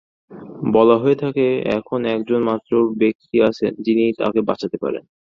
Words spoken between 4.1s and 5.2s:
তাঁকে বাঁচাতে পারেন।